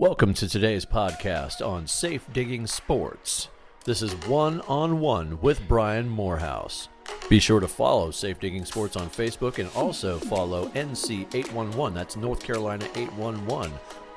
[0.00, 3.48] Welcome to today's podcast on Safe Digging Sports.
[3.84, 6.88] This is one on one with Brian Morehouse.
[7.28, 11.94] Be sure to follow Safe Digging Sports on Facebook and also follow NC811.
[11.94, 13.72] That's North Carolina 811.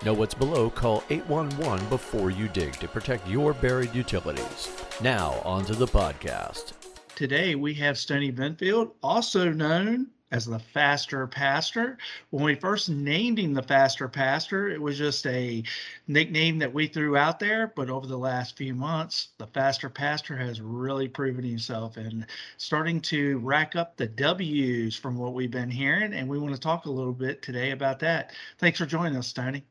[0.05, 0.69] Know what's below?
[0.69, 4.69] Call 811 before you dig to protect your buried utilities.
[5.01, 6.73] Now, on to the podcast.
[7.15, 11.97] Today we have Stoney Benfield, also known as the Faster Pastor.
[12.29, 15.63] When we first named him the Faster Pastor, it was just a
[16.07, 17.73] nickname that we threw out there.
[17.75, 22.25] But over the last few months, the Faster Pastor has really proven himself and
[22.57, 26.13] starting to rack up the W's from what we've been hearing.
[26.13, 28.31] And we want to talk a little bit today about that.
[28.57, 29.63] Thanks for joining us, Tony.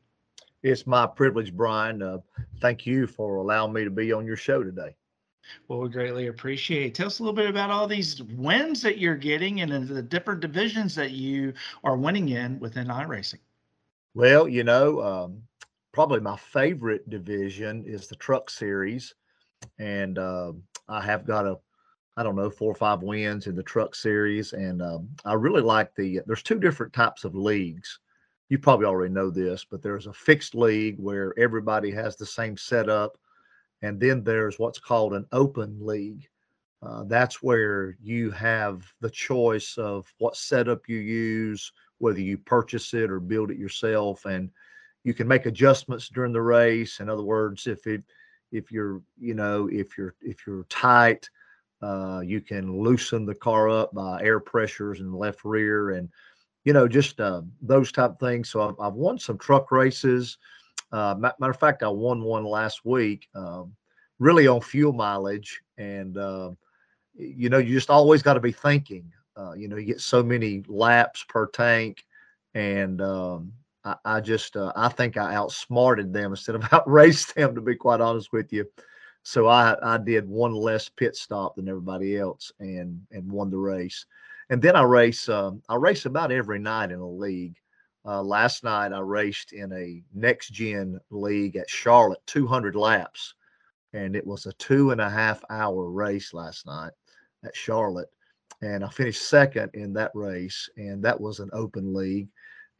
[0.63, 2.03] It's my privilege, Brian.
[2.03, 2.19] Uh,
[2.59, 4.95] thank you for allowing me to be on your show today.
[5.67, 6.95] Well, we greatly appreciate.
[6.95, 10.41] Tell us a little bit about all these wins that you're getting and the different
[10.41, 13.39] divisions that you are winning in within iRacing.
[14.13, 15.41] Well, you know, um,
[15.93, 19.15] probably my favorite division is the Truck Series,
[19.79, 20.53] and uh,
[20.89, 21.57] I have got a,
[22.17, 25.61] I don't know, four or five wins in the Truck Series, and um, I really
[25.61, 26.21] like the.
[26.25, 27.99] There's two different types of leagues.
[28.49, 32.57] You probably already know this, but there's a fixed league where everybody has the same
[32.57, 33.17] setup
[33.81, 36.27] and then there's what's called an open league.
[36.83, 42.93] Uh, that's where you have the choice of what setup you use, whether you purchase
[42.93, 44.49] it or build it yourself, and
[45.03, 46.99] you can make adjustments during the race.
[46.99, 48.03] In other words, if it
[48.51, 51.29] if you're you know if you're if you're tight,
[51.81, 56.09] uh, you can loosen the car up by air pressures in the left rear, and
[56.63, 58.49] you know just uh, those type of things.
[58.49, 60.37] So I've, I've won some truck races.
[60.91, 63.73] Uh, matter of fact, I won one last week, um,
[64.19, 66.51] really on fuel mileage, and uh,
[67.15, 69.11] you know, you just always got to be thinking.
[69.37, 72.05] Uh, you know, you get so many laps per tank,
[72.53, 73.53] and um,
[73.85, 77.55] I, I, just uh, I think I outsmarted them instead of outraced them.
[77.55, 78.65] To be quite honest with you,
[79.23, 83.57] so I I did one less pit stop than everybody else, and and won the
[83.57, 84.05] race.
[84.49, 87.55] And then I race um, I race about every night in a league.
[88.05, 93.35] Uh, last night I raced in a next gen league at Charlotte, 200 laps,
[93.93, 96.91] and it was a two and a half hour race last night
[97.45, 98.09] at Charlotte,
[98.61, 102.29] and I finished second in that race, and that was an open league,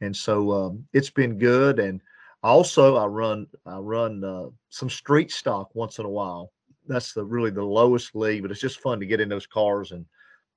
[0.00, 1.78] and so um, it's been good.
[1.78, 2.00] And
[2.42, 6.52] also I run I run uh, some street stock once in a while.
[6.88, 9.92] That's the really the lowest league, but it's just fun to get in those cars
[9.92, 10.04] and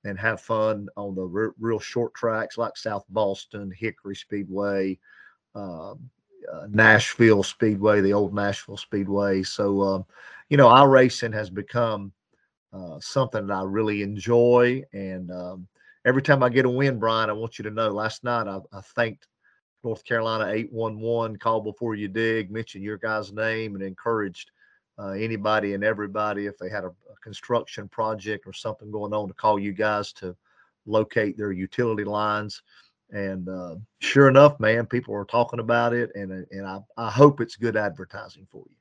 [0.04, 4.98] and have fun on the re- real short tracks like South Boston, Hickory Speedway,
[5.54, 9.42] uh, uh, Nashville Speedway, the old Nashville Speedway.
[9.42, 10.06] So, um,
[10.48, 12.12] you know, our racing has become
[12.72, 14.82] uh, something that I really enjoy.
[14.92, 15.66] And um,
[16.04, 18.58] every time I get a win, Brian, I want you to know last night I,
[18.72, 19.26] I thanked
[19.82, 24.50] North Carolina 811, call before you dig, mentioned your guy's name, and encouraged
[24.98, 29.28] uh, anybody and everybody if they had a, a, construction project or something going on
[29.28, 30.36] to call you guys to
[30.86, 32.62] locate their utility lines.
[33.10, 37.40] And uh, sure enough man people are talking about it and and I, I hope
[37.40, 38.76] it's good advertising for you.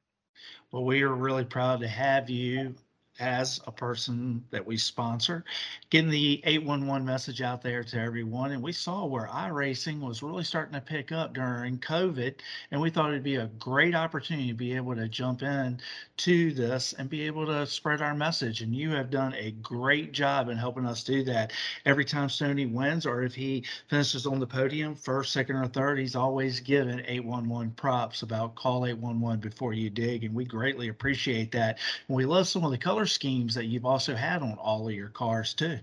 [0.72, 2.76] Well we are really proud to have you
[3.20, 5.44] as a person that we sponsor,
[5.90, 8.52] getting the 811 message out there to everyone.
[8.52, 12.36] And we saw where iRacing was really starting to pick up during COVID.
[12.72, 15.80] And we thought it'd be a great opportunity to be able to jump in
[16.18, 18.62] to this and be able to spread our message.
[18.62, 21.54] And you have done a great job in helping us do that.
[21.86, 26.00] Every time Stoney wins or if he finishes on the podium, first, second, or third,
[26.00, 30.26] he's always given 811 props about call 811 before you dig.
[30.26, 31.80] And we greatly appreciate that.
[32.08, 34.88] And we love some of the color color schemes that you've also had on all
[34.88, 35.78] of your cars too.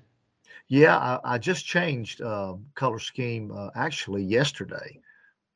[0.67, 4.99] Yeah, I, I just changed uh, color scheme uh, actually yesterday.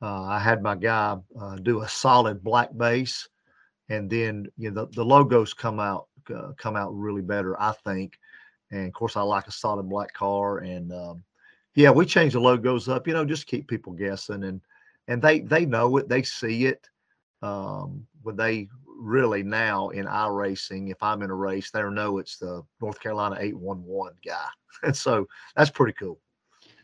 [0.01, 3.27] Uh, I had my guy uh, do a solid black base,
[3.89, 7.73] and then you know the, the logos come out uh, come out really better, I
[7.83, 8.17] think.
[8.71, 11.23] And of course, I like a solid black car, and um,
[11.75, 13.07] yeah, we change the logos up.
[13.07, 14.61] You know, just keep people guessing, and
[15.09, 16.87] and they they know it, they see it
[17.41, 22.37] um, when they really now in iRacing, if I'm in a race, they know it's
[22.37, 24.47] the North Carolina 811 guy.
[24.83, 26.19] And so that's pretty cool.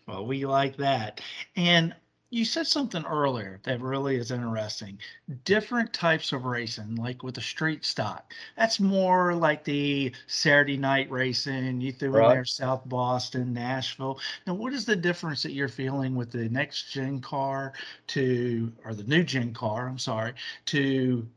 [0.08, 1.22] Well, we like that.
[1.56, 1.94] And
[2.34, 4.98] you said something earlier that really is interesting.
[5.46, 8.34] Different types of racing, like with the street stock.
[8.58, 11.80] That's more like the Saturday night racing.
[11.80, 12.30] You threw right.
[12.30, 14.20] in there South Boston, Nashville.
[14.48, 17.74] Now, what is the difference that you're feeling with the next gen car
[18.08, 20.34] to, or the new gen car, I'm sorry,
[20.66, 21.28] to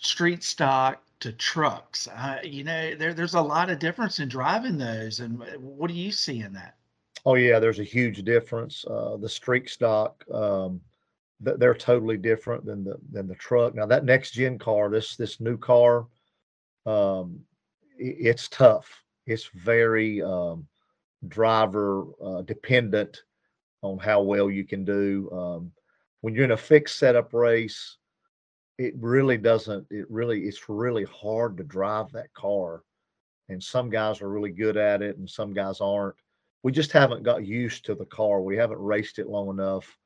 [0.00, 2.08] street stock to trucks.
[2.08, 5.20] Uh, you know, there, there's a lot of difference in driving those.
[5.20, 6.76] And what do you see in that?
[7.26, 8.84] Oh yeah, there's a huge difference.
[8.86, 10.80] Uh, the street stock, um,
[11.40, 13.74] they're totally different than the than the truck.
[13.74, 16.06] Now that next gen car, this this new car,
[16.86, 17.40] um,
[17.98, 19.02] it's tough.
[19.26, 20.66] It's very um,
[21.28, 23.22] driver uh, dependent
[23.82, 25.30] on how well you can do.
[25.30, 25.72] Um,
[26.22, 27.96] when you're in a fixed setup race,
[28.80, 29.86] it really doesn't.
[29.90, 32.82] It really it's really hard to drive that car,
[33.48, 36.16] and some guys are really good at it, and some guys aren't.
[36.62, 38.40] We just haven't got used to the car.
[38.42, 39.98] We haven't raced it long enough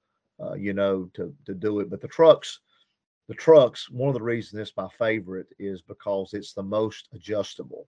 [0.42, 1.90] uh, you know, to to do it.
[1.90, 2.60] But the trucks,
[3.28, 7.86] the trucks, one of the reasons it's my favorite is because it's the most adjustable,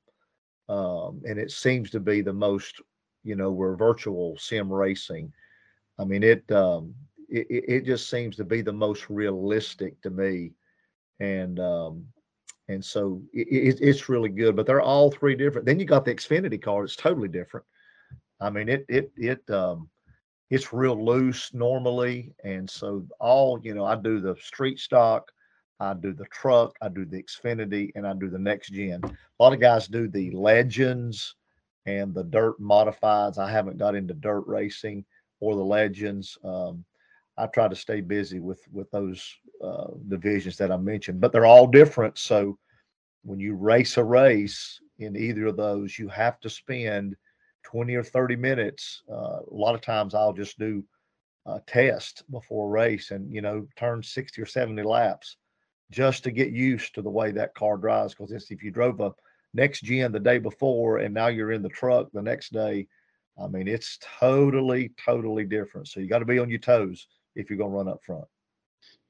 [0.68, 2.80] um, and it seems to be the most,
[3.24, 5.32] you know, we're virtual sim racing.
[5.98, 6.94] I mean, it, um,
[7.28, 10.52] it it just seems to be the most realistic to me,
[11.20, 12.04] and um,
[12.68, 14.56] and so it, it's really good.
[14.56, 15.66] But they're all three different.
[15.66, 17.66] Then you got the Xfinity car; it's totally different.
[18.40, 19.88] I mean, it it it um,
[20.50, 22.34] it's real loose normally.
[22.44, 25.30] And so all, you know, I do the street stock,
[25.80, 29.00] I do the truck, I do the Xfinity, and I do the next gen.
[29.04, 31.34] A lot of guys do the legends
[31.86, 33.38] and the dirt modifieds.
[33.38, 35.04] I haven't got into dirt racing
[35.40, 36.38] or the legends.
[36.44, 36.84] Um,
[37.38, 41.46] I try to stay busy with with those uh, divisions that I mentioned, but they're
[41.46, 42.18] all different.
[42.18, 42.58] So
[43.22, 47.16] when you race a race in either of those, you have to spend
[47.64, 49.02] 20 or 30 minutes.
[49.10, 50.84] Uh, a lot of times I'll just do
[51.46, 55.36] a test before a race and, you know, turn 60 or 70 laps
[55.90, 58.14] just to get used to the way that car drives.
[58.14, 59.12] Because if you drove a
[59.54, 62.86] next gen the day before and now you're in the truck the next day,
[63.42, 65.88] I mean, it's totally, totally different.
[65.88, 67.06] So you got to be on your toes
[67.36, 68.24] if you're going to run up front.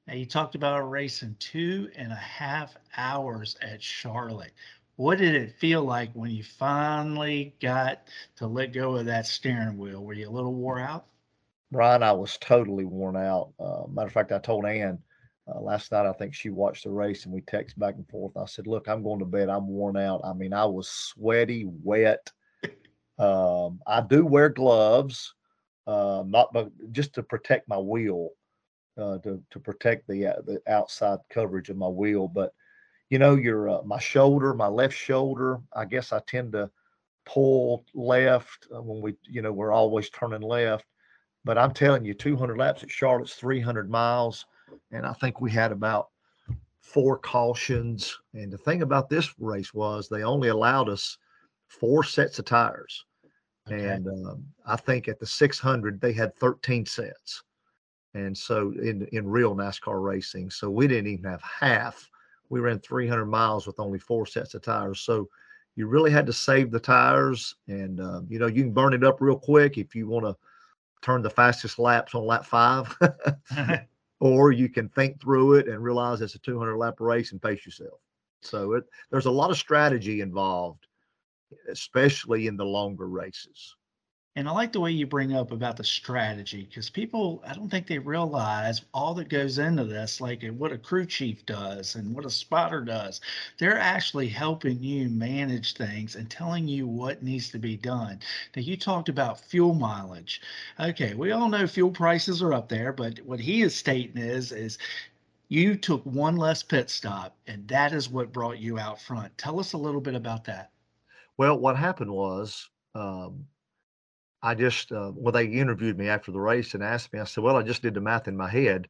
[0.07, 4.53] Now, you talked about racing two and a half hours at Charlotte
[4.97, 9.77] what did it feel like when you finally got to let go of that steering
[9.77, 10.03] wheel?
[10.03, 11.05] Were you a little wore out?
[11.71, 13.53] Brian, I was totally worn out.
[13.59, 14.97] Uh, matter of fact, I told Ann
[15.47, 18.35] uh, last night, I think she watched the race and we text back and forth.
[18.35, 19.49] I said, Look, I'm going to bed.
[19.49, 20.21] I'm worn out.
[20.23, 22.31] I mean, I was sweaty, wet.
[23.19, 25.33] Um, I do wear gloves,
[25.87, 28.29] uh, not but just to protect my wheel,
[28.97, 32.27] uh, to, to protect the, uh, the outside coverage of my wheel.
[32.27, 32.53] But
[33.09, 35.59] you know, your uh, my shoulder, my left shoulder.
[35.73, 36.69] I guess I tend to
[37.25, 40.85] pull left uh, when we, you know, we're always turning left.
[41.45, 44.45] But I'm telling you, 200 laps at Charlotte's 300 miles,
[44.91, 46.09] and I think we had about
[46.81, 48.17] four cautions.
[48.33, 51.17] And the thing about this race was they only allowed us
[51.67, 53.05] four sets of tires.
[53.71, 53.85] Okay.
[53.85, 57.43] And um, I think at the 600 they had 13 sets.
[58.13, 62.09] And so in in real NASCAR racing, so we didn't even have half
[62.49, 65.01] we ran 300 miles with only four sets of tires.
[65.01, 65.29] So
[65.75, 69.03] you really had to save the tires, and uh, you know you can burn it
[69.03, 70.35] up real quick if you want to
[71.01, 72.95] turn the fastest laps on lap five,
[74.19, 77.65] or you can think through it and realize it's a 200 lap race and pace
[77.65, 77.99] yourself.
[78.41, 80.86] So it, there's a lot of strategy involved,
[81.69, 83.75] especially in the longer races.
[84.37, 87.69] And I like the way you bring up about the strategy because people, I don't
[87.69, 92.13] think they realize all that goes into this, like what a crew chief does and
[92.13, 93.19] what a spotter does.
[93.57, 98.19] They're actually helping you manage things and telling you what needs to be done.
[98.55, 100.39] Now, you talked about fuel mileage.
[100.79, 104.51] Okay, we all know fuel prices are up there, but what he is stating is,
[104.51, 104.77] is
[105.47, 109.35] you took one less pit stop, and that is what brought you out front.
[109.39, 110.69] Tell us a little bit about that.
[111.37, 113.45] Well, what happened was, um,
[114.41, 117.43] I just, uh, well, they interviewed me after the race and asked me, I said,
[117.43, 118.87] well, I just did the math in my head.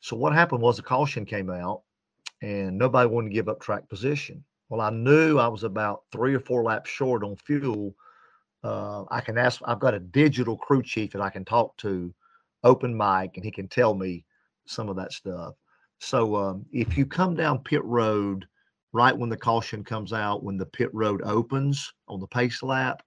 [0.00, 1.82] So what happened was the caution came out
[2.42, 4.44] and nobody wanted to give up track position.
[4.68, 7.94] Well, I knew I was about three or four laps short on fuel.
[8.62, 12.14] Uh, I can ask, I've got a digital crew chief that I can talk to,
[12.62, 14.24] open mic, and he can tell me
[14.66, 15.54] some of that stuff.
[15.98, 18.46] So um, if you come down pit road
[18.94, 23.02] right when the caution comes out, when the pit road opens on the pace lap,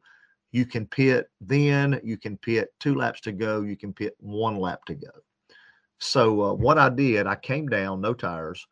[0.51, 4.57] you can pit then, you can pit two laps to go, you can pit one
[4.57, 5.09] lap to go.
[5.99, 8.67] So uh, what I did, I came down, no tires.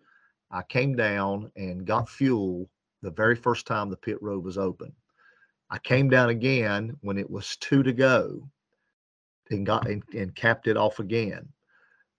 [0.52, 2.70] I came down and got fuel
[3.02, 4.92] the very first time the pit road was open.
[5.70, 8.48] I came down again when it was two to go
[9.52, 11.48] and got and, and capped it off again.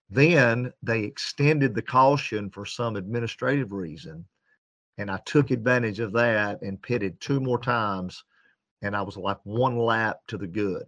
[0.09, 4.25] Then they extended the caution for some administrative reason.
[4.97, 8.23] And I took advantage of that and pitted two more times
[8.81, 10.83] and I was like one lap to the good.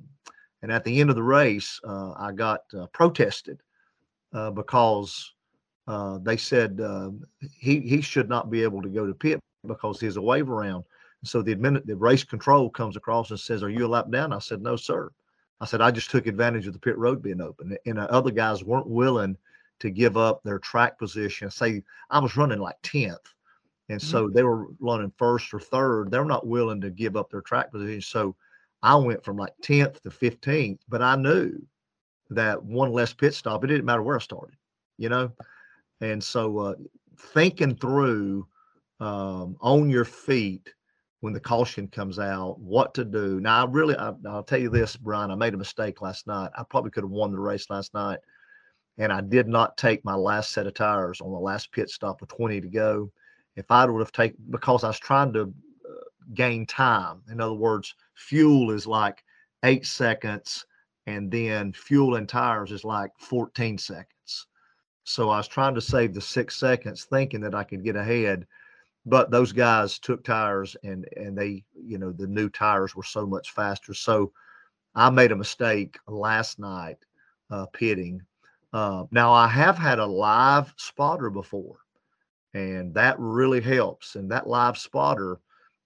[0.61, 3.61] And at the end of the race, uh, I got uh, protested
[4.33, 5.33] uh, because
[5.87, 7.23] uh, they said um,
[7.57, 10.83] he he should not be able to go to pit because he's a wave around.
[11.23, 14.33] So the admin, the race control comes across and says, "Are you a lap down?"
[14.33, 15.09] I said, "No, sir."
[15.61, 18.63] I said, "I just took advantage of the pit road being open." And other guys
[18.63, 19.37] weren't willing
[19.79, 21.49] to give up their track position.
[21.49, 23.33] Say I was running like 10th.
[23.89, 24.07] And Mm-hmm.
[24.11, 26.11] so they were running first or third.
[26.11, 28.01] They're not willing to give up their track position.
[28.01, 28.35] So
[28.83, 31.59] I went from like 10th to 15th, but I knew
[32.29, 34.55] that one less pit stop, it didn't matter where I started,
[34.97, 35.31] you know?
[36.01, 36.75] And so uh,
[37.17, 38.47] thinking through
[38.99, 40.73] um, on your feet
[41.21, 43.39] when the caution comes out, what to do.
[43.41, 46.51] Now, I really, I, I'll tell you this, Brian, I made a mistake last night.
[46.57, 48.19] I probably could have won the race last night.
[48.97, 52.21] And I did not take my last set of tires on the last pit stop
[52.21, 53.11] with 20 to go.
[53.55, 55.93] If I would have taken, because I was trying to uh,
[56.33, 57.21] gain time.
[57.29, 59.23] In other words, fuel is like
[59.63, 60.65] eight seconds,
[61.07, 64.47] and then fuel and tires is like 14 seconds.
[65.03, 68.45] So I was trying to save the six seconds, thinking that I could get ahead.
[69.05, 73.25] But those guys took tires, and and they, you know, the new tires were so
[73.25, 73.93] much faster.
[73.93, 74.31] So
[74.95, 76.97] I made a mistake last night
[77.49, 78.21] uh, pitting.
[78.73, 81.77] Uh, now I have had a live spotter before,
[82.53, 84.15] and that really helps.
[84.15, 85.39] And that live spotter,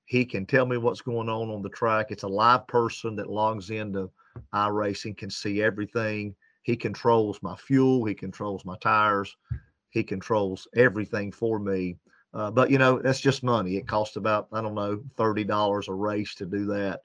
[0.05, 2.07] he can tell me what's going on on the track.
[2.09, 4.09] It's a live person that logs into
[4.53, 6.35] iRacing, can see everything.
[6.63, 9.35] He controls my fuel, he controls my tires,
[9.89, 11.97] he controls everything for me.
[12.33, 13.77] Uh, but you know, that's just money.
[13.77, 17.01] It costs about I don't know thirty dollars a race to do that.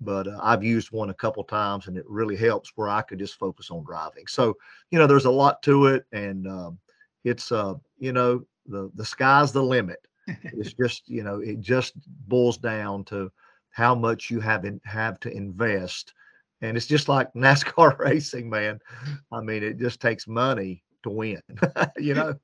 [0.00, 3.18] But uh, I've used one a couple times, and it really helps where I could
[3.18, 4.26] just focus on driving.
[4.26, 4.56] So
[4.90, 6.78] you know, there's a lot to it, and um,
[7.24, 10.06] it's uh, you know, the the sky's the limit.
[10.26, 11.94] it's just you know, it just
[12.28, 13.30] boils down to
[13.70, 16.12] how much you have in, have to invest,
[16.62, 18.78] and it's just like NASCAR racing, man.
[19.32, 21.40] I mean, it just takes money to win.
[21.98, 22.34] you know.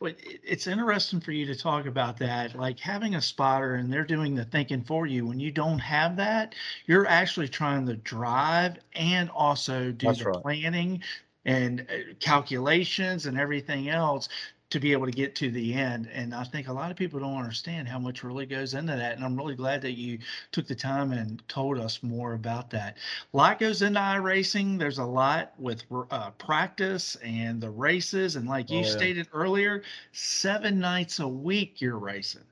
[0.00, 4.04] But it's interesting for you to talk about that, like having a spotter and they're
[4.04, 5.26] doing the thinking for you.
[5.26, 6.54] When you don't have that,
[6.86, 10.42] you're actually trying to drive and also do That's the right.
[10.42, 11.02] planning
[11.44, 14.28] and uh, calculations and everything else
[14.72, 16.08] to be able to get to the end.
[16.12, 19.16] And I think a lot of people don't understand how much really goes into that.
[19.16, 20.18] And I'm really glad that you
[20.52, 22.96] took the time and told us more about that.
[23.32, 24.78] A lot goes into iRacing.
[24.78, 28.36] There's a lot with uh, practice and the races.
[28.36, 29.08] And like you Oh, yeah.
[29.08, 32.44] stated earlier, seven nights a week you're racing.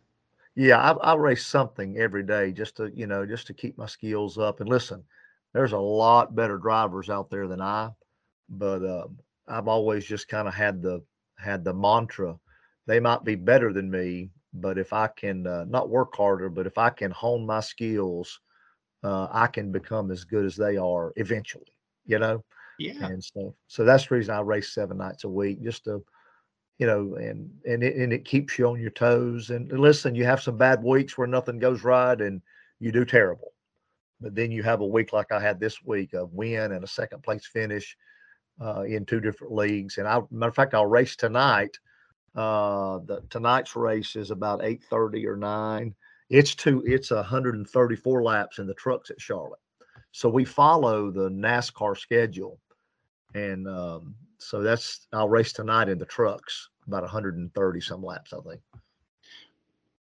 [0.55, 3.87] Yeah, I, I race something every day just to, you know, just to keep my
[3.87, 4.61] skills up.
[4.61, 5.05] And listen,
[5.55, 7.91] there's a lot better drivers out there than I,
[8.49, 9.09] but uh,
[9.49, 11.03] I've always just kind of had the
[11.41, 12.39] had the mantra,
[12.87, 16.67] they might be better than me, but if I can uh, not work harder, but
[16.67, 18.41] if I can hone my skills,
[19.03, 21.73] uh, I can become as good as they are eventually.
[22.07, 22.45] You know,
[22.79, 23.07] Yeah.
[23.07, 26.03] and so so that's the reason I race seven nights a week, just to,
[26.79, 29.51] you know, and and it and it keeps you on your toes.
[29.51, 32.43] And listen, you have some bad weeks where nothing goes right and
[32.81, 33.53] you do terrible,
[34.21, 36.89] but then you have a week like I had this week, a win and a
[36.89, 37.97] second place finish
[38.61, 39.99] uh, in two different leagues.
[39.99, 41.79] And I, matter of fact, I'll race tonight.
[42.35, 45.95] Uh, the tonight's race is about eight thirty or nine.
[46.29, 46.83] It's two.
[46.87, 49.59] It's 134 laps in the trucks at Charlotte.
[50.13, 52.61] So we follow the NASCAR schedule,
[53.35, 58.41] and um, so that's I'll race tonight in the trucks about 130 some laps, I
[58.49, 58.61] think.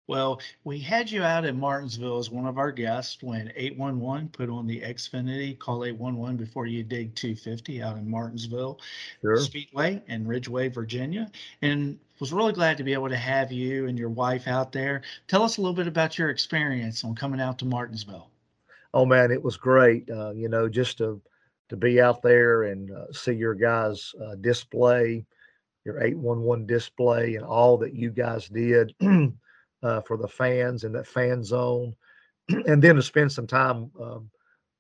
[0.08, 4.50] Well, we had you out in Martinsville as one of our guests when 811 put
[4.50, 5.60] on the Xfinity.
[5.60, 8.80] Call 811 before you dig 250 out in Martinsville
[9.22, 9.38] Sure.
[9.38, 11.30] Speedway in Ridgeway, Virginia.
[11.62, 15.02] And was really glad to be able to have you and your wife out there.
[15.28, 18.30] Tell us a little bit about your experience on coming out to Martinsville.
[18.94, 20.10] Oh man, it was great.
[20.10, 21.22] Uh, you know, just to
[21.70, 25.26] to be out there and uh, see your guys' uh, display,
[25.84, 28.96] your 811 display, and all that you guys did
[29.84, 31.96] uh, for the fans in that fan zone,
[32.50, 34.30] and then to spend some time um,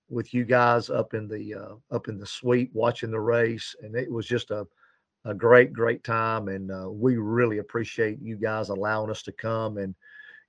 [0.09, 3.95] with you guys up in the uh, up in the suite watching the race, and
[3.95, 4.65] it was just a
[5.25, 9.77] a great great time, and uh, we really appreciate you guys allowing us to come
[9.77, 9.93] and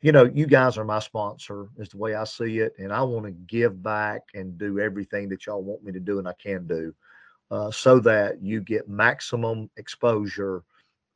[0.01, 3.03] you know, you guys are my sponsor, is the way I see it, and I
[3.03, 6.35] want to give back and do everything that y'all want me to do, and I
[6.35, 6.95] can do,
[7.51, 10.63] uh, so that you get maximum exposure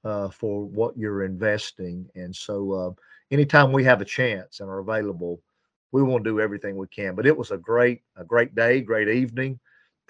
[0.04, 2.08] uh, for what you're investing.
[2.16, 2.90] And so, uh,
[3.32, 5.40] anytime we have a chance and are available,
[5.90, 7.14] we to do everything we can.
[7.14, 9.58] But it was a great, a great day, great evening,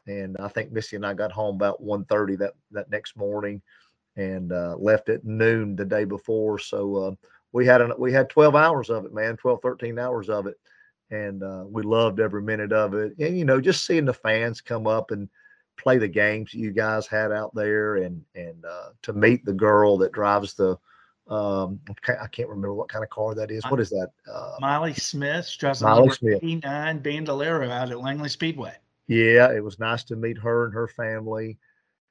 [0.06, 3.62] and I think Missy and I got home about 1.30 that that next morning,
[4.16, 6.58] and uh, left at noon the day before.
[6.58, 6.96] So.
[6.96, 7.14] Uh,
[7.52, 10.58] we had an, we had 12 hours of it man 12 13 hours of it
[11.10, 14.60] and uh, we loved every minute of it and you know just seeing the fans
[14.60, 15.28] come up and
[15.76, 19.96] play the games you guys had out there and and uh, to meet the girl
[19.98, 20.76] that drives the
[21.32, 24.94] um i can't remember what kind of car that is what is that uh, Miley
[24.94, 26.38] Smith, drives Miley number Smith.
[26.42, 28.74] 89 Bandolero out at Langley Speedway.
[29.06, 31.58] yeah it was nice to meet her and her family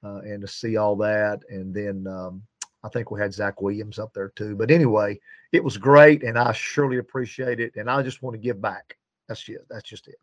[0.03, 1.41] uh, and to see all that.
[1.49, 2.43] And then um,
[2.83, 4.55] I think we had Zach Williams up there too.
[4.55, 5.19] But anyway,
[5.51, 7.75] it was great, and I surely appreciate it.
[7.75, 8.97] And I just want to give back.
[9.27, 10.19] That's just that's just it.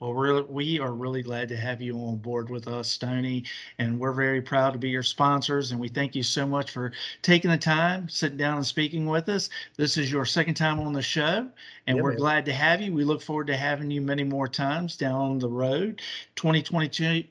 [0.00, 3.44] Well, we're, we are really glad to have you on board with us, Stoney,
[3.78, 5.72] and we're very proud to be your sponsors.
[5.72, 9.28] And we thank you so much for taking the time, sitting down and speaking with
[9.28, 9.50] us.
[9.76, 11.48] This is your second time on the show,
[11.88, 12.18] and Yeah, we're man.
[12.18, 12.92] glad to have you.
[12.92, 16.00] We look forward to having you many more times down the road.
[16.36, 17.24] 2022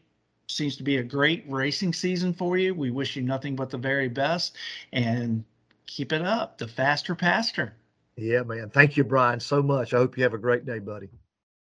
[0.50, 2.74] seems to be a great racing season for you.
[2.76, 4.58] We wish you nothing but the very best
[4.92, 5.46] and
[5.86, 6.58] keep it up.
[6.58, 7.74] The faster, pastor.
[8.18, 8.70] Yeah, man.
[8.72, 9.94] Thank you, Brian, so much.
[9.94, 11.08] I hope you have a great day, buddy.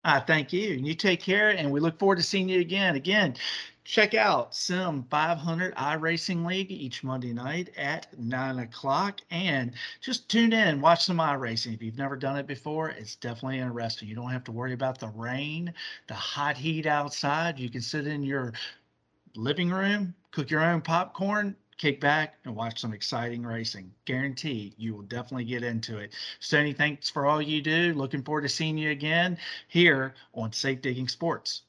[0.05, 0.75] I thank you.
[0.75, 2.97] And you take care, and we look forward to seeing you again.
[2.97, 3.37] Again,
[3.85, 9.21] check out Sim 500 iRacing League each Monday night at 9 o'clock.
[9.31, 11.75] And just tune in, and watch some iRacing.
[11.75, 14.09] If you've never done it before, it's definitely interesting.
[14.09, 15.73] You don't have to worry about the rain,
[16.09, 17.61] the hot heat outside.
[17.61, 18.53] You can sit in your
[19.37, 23.91] living room, cook your own popcorn, kick back, and watch some exciting racing.
[24.05, 26.13] Guarantee you will definitely get into it.
[26.39, 27.93] Stoney, thanks for all you do.
[27.95, 29.37] Looking forward to seeing you again
[29.67, 31.63] here on Safe Digging Sports.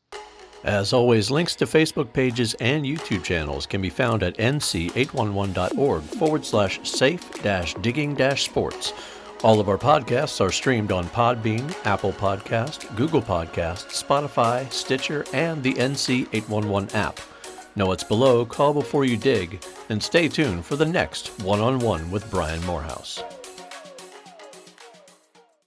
[0.63, 6.45] As always, links to Facebook pages and YouTube channels can be found at nc811.org forward
[6.45, 8.93] slash safe dash digging dash sports.
[9.43, 15.63] All of our podcasts are streamed on Podbean, Apple Podcast, Google Podcast, Spotify, Stitcher, and
[15.63, 17.19] the NC811 app.
[17.75, 21.79] Know what's below, call before you dig, and stay tuned for the next one on
[21.79, 23.23] one with Brian Morehouse.